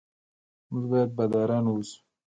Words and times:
موږ 0.71 0.85
باید 0.91 1.09
باداران 1.17 1.65
اوسو. 1.69 1.97